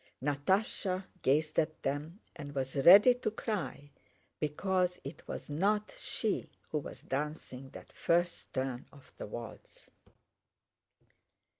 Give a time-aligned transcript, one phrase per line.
[0.23, 3.91] Natásha gazed at them and was ready to cry
[4.39, 9.91] because it was not she who was dancing that first turn of the waltz.